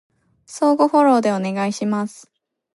[0.47, 2.31] 相互フォローでお願いします